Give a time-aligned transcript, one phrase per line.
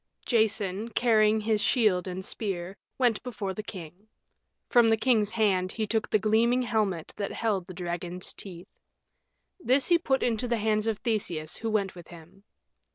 [0.25, 4.07] Jason, carrying his shield and spear, went before the king.
[4.67, 8.81] From the king's hand he took the gleaming helmet that held the dragon's teeth.
[9.59, 12.43] This he put into the hands of Theseus, who went with him.